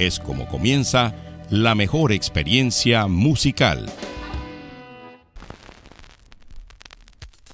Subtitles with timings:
[0.00, 1.14] es como comienza
[1.50, 3.92] la mejor experiencia musical.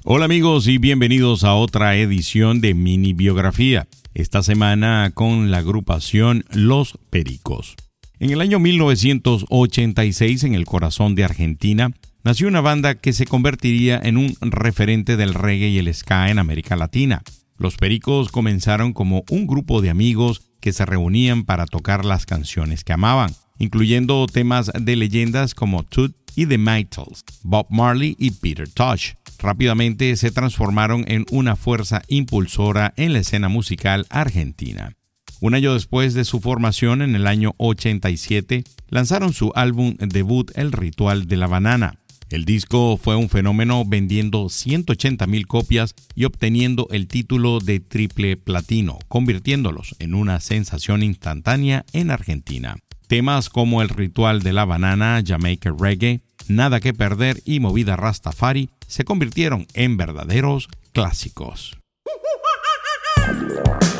[0.05, 6.45] Hola amigos y bienvenidos a otra edición de Mini Biografía, esta semana con la agrupación
[6.53, 7.75] Los Pericos.
[8.21, 11.91] En el año 1986, en el corazón de Argentina,
[12.23, 16.39] nació una banda que se convertiría en un referente del reggae y el ska en
[16.39, 17.25] América Latina.
[17.59, 22.83] Los Pericos comenzaron como un grupo de amigos que se reunían para tocar las canciones
[22.83, 28.69] que amaban, incluyendo temas de leyendas como Toot y The Mitals, Bob Marley y Peter
[28.69, 29.13] Tosh.
[29.39, 34.97] Rápidamente se transformaron en una fuerza impulsora en la escena musical argentina.
[35.41, 40.73] Un año después de su formación, en el año 87, lanzaron su álbum debut El
[40.73, 42.01] Ritual de la Banana.
[42.29, 48.37] El disco fue un fenómeno vendiendo 180 mil copias y obteniendo el título de triple
[48.37, 52.77] platino, convirtiéndolos en una sensación instantánea en Argentina.
[53.07, 58.71] Temas como El ritual de la banana, Jamaica Reggae, Nada que perder y Movida Rastafari
[58.87, 61.77] se convirtieron en verdaderos clásicos.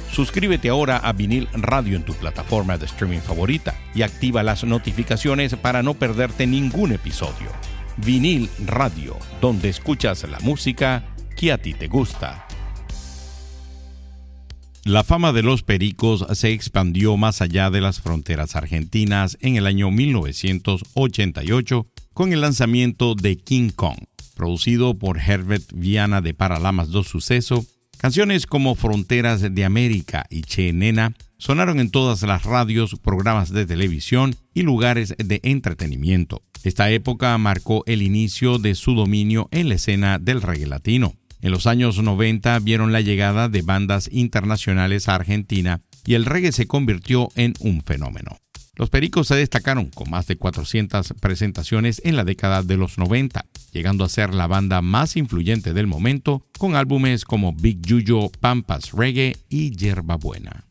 [0.11, 5.55] Suscríbete ahora a Vinil Radio en tu plataforma de streaming favorita y activa las notificaciones
[5.55, 7.49] para no perderte ningún episodio.
[7.95, 11.05] Vinil Radio, donde escuchas la música
[11.37, 12.45] que a ti te gusta.
[14.83, 19.65] La fama de los pericos se expandió más allá de las fronteras argentinas en el
[19.65, 23.99] año 1988 con el lanzamiento de King Kong,
[24.35, 27.63] producido por Herbert Viana de Paralamas do Suceso
[28.01, 33.67] Canciones como Fronteras de América y Che Nena sonaron en todas las radios, programas de
[33.67, 36.41] televisión y lugares de entretenimiento.
[36.63, 41.13] Esta época marcó el inicio de su dominio en la escena del reggae latino.
[41.41, 46.53] En los años 90 vieron la llegada de bandas internacionales a Argentina y el reggae
[46.53, 48.39] se convirtió en un fenómeno.
[48.81, 53.45] Los Pericos se destacaron con más de 400 presentaciones en la década de los 90,
[53.71, 58.93] llegando a ser la banda más influyente del momento con álbumes como Big Yuyo, Pampas
[58.93, 60.70] Reggae y Yerba Buena.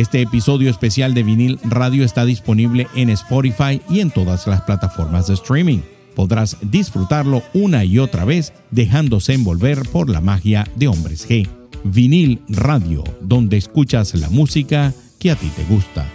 [0.00, 5.26] Este episodio especial de vinil radio está disponible en Spotify y en todas las plataformas
[5.26, 5.80] de streaming.
[6.16, 11.46] Podrás disfrutarlo una y otra vez dejándose envolver por la magia de Hombres G.
[11.84, 16.08] Vinil Radio, donde escuchas la música que a ti te gusta.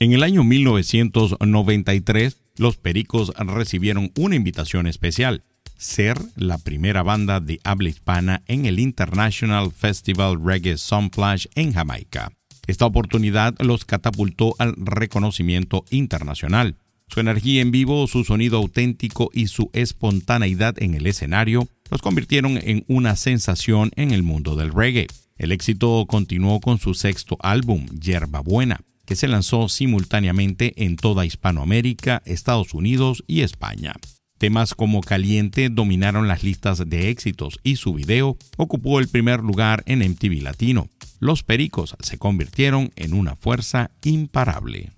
[0.00, 5.44] En el año 1993, los Pericos recibieron una invitación especial
[5.78, 12.32] ser la primera banda de habla hispana en el International Festival Reggae Sunflash en Jamaica.
[12.66, 16.76] Esta oportunidad los catapultó al reconocimiento internacional.
[17.08, 22.58] Su energía en vivo, su sonido auténtico y su espontaneidad en el escenario los convirtieron
[22.58, 25.06] en una sensación en el mundo del reggae.
[25.36, 31.24] El éxito continuó con su sexto álbum, Yerba Buena, que se lanzó simultáneamente en toda
[31.24, 33.94] Hispanoamérica, Estados Unidos y España.
[34.38, 39.82] Temas como Caliente dominaron las listas de éxitos y su video ocupó el primer lugar
[39.86, 40.88] en MTV Latino.
[41.20, 44.90] Los Pericos se convirtieron en una fuerza imparable.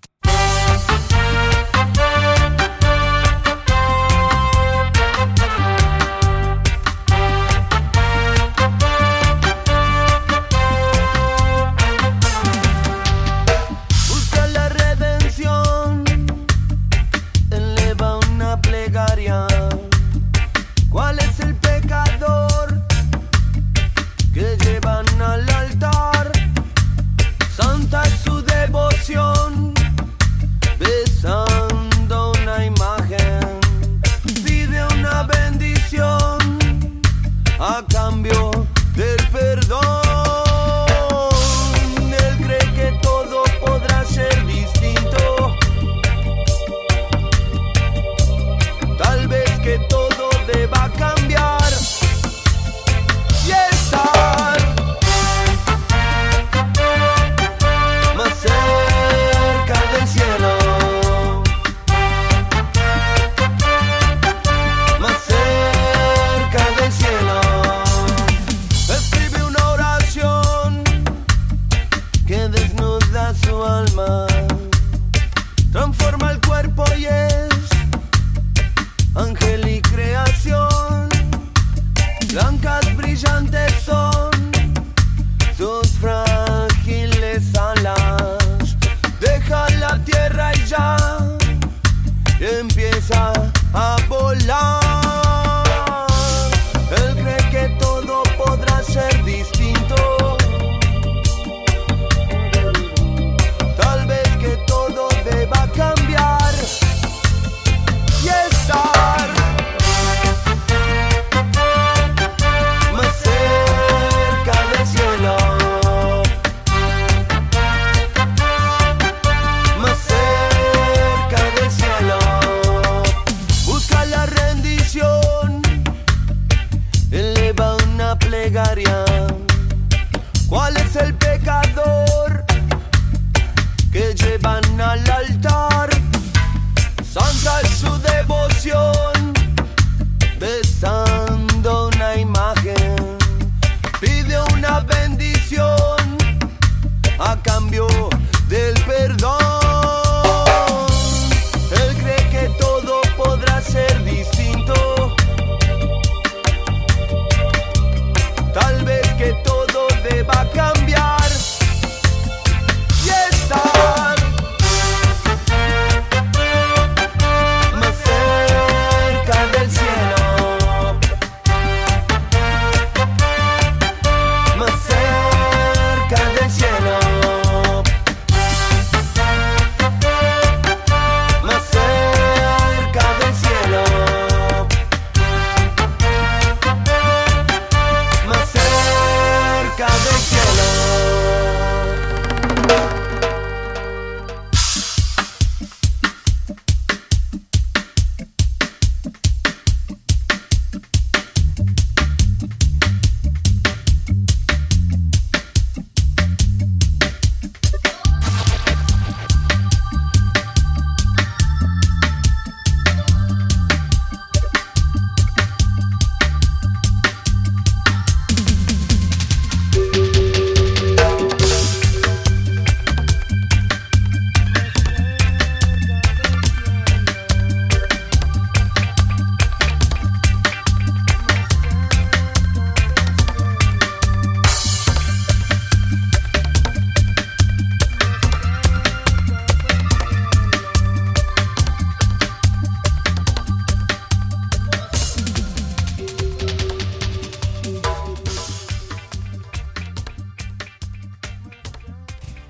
[27.56, 29.67] Santa es su devoción.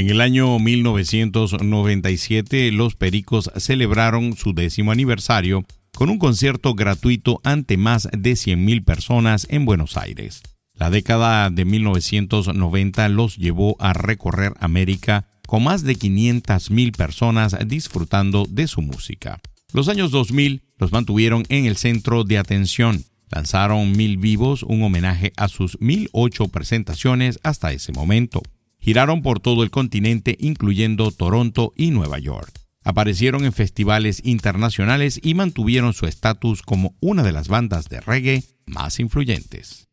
[0.00, 7.76] En el año 1997, los Pericos celebraron su décimo aniversario con un concierto gratuito ante
[7.76, 10.40] más de 100.000 personas en Buenos Aires.
[10.72, 18.46] La década de 1990 los llevó a recorrer América con más de 500.000 personas disfrutando
[18.48, 19.38] de su música.
[19.74, 23.04] Los años 2000 los mantuvieron en el centro de atención.
[23.30, 28.40] Lanzaron Mil Vivos, un homenaje a sus 1008 presentaciones hasta ese momento.
[28.80, 32.50] Giraron por todo el continente, incluyendo Toronto y Nueva York.
[32.82, 38.42] Aparecieron en festivales internacionales y mantuvieron su estatus como una de las bandas de reggae
[38.64, 39.89] más influyentes.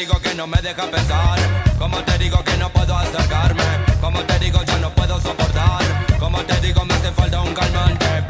[0.00, 1.38] Digo que no me deja pensar?
[1.78, 3.64] Como te digo que no puedo acercarme?
[4.00, 5.82] Como te digo yo no puedo soportar?
[6.18, 8.29] Como te digo me hace falta un calmante?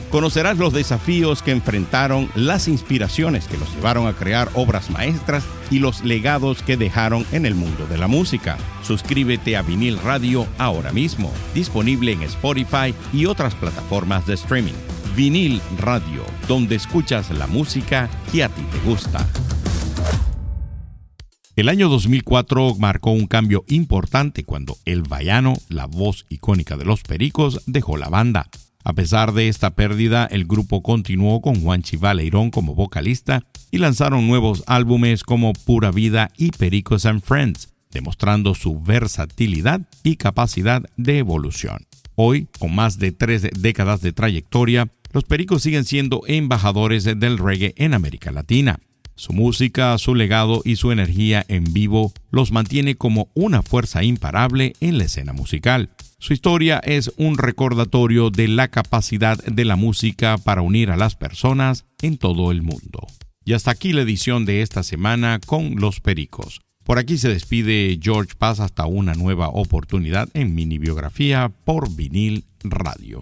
[0.11, 5.79] Conocerás los desafíos que enfrentaron, las inspiraciones que los llevaron a crear obras maestras y
[5.79, 8.57] los legados que dejaron en el mundo de la música.
[8.83, 14.73] Suscríbete a Vinil Radio ahora mismo, disponible en Spotify y otras plataformas de streaming.
[15.15, 19.25] Vinil Radio, donde escuchas la música que a ti te gusta.
[21.55, 27.01] El año 2004 marcó un cambio importante cuando El Bayano, la voz icónica de los
[27.01, 28.49] Pericos, dejó la banda.
[28.83, 34.27] A pesar de esta pérdida, el grupo continuó con Juan Chivaleirón como vocalista y lanzaron
[34.27, 41.19] nuevos álbumes como Pura Vida y Pericos and Friends, demostrando su versatilidad y capacidad de
[41.19, 41.85] evolución.
[42.15, 47.73] Hoy, con más de tres décadas de trayectoria, los Pericos siguen siendo embajadores del reggae
[47.77, 48.79] en América Latina.
[49.21, 54.73] Su música, su legado y su energía en vivo los mantiene como una fuerza imparable
[54.79, 55.91] en la escena musical.
[56.17, 61.15] Su historia es un recordatorio de la capacidad de la música para unir a las
[61.15, 63.05] personas en todo el mundo.
[63.45, 66.61] Y hasta aquí la edición de esta semana con Los Pericos.
[66.83, 72.45] Por aquí se despide George Paz hasta una nueva oportunidad en mini biografía por vinil
[72.63, 73.21] radio.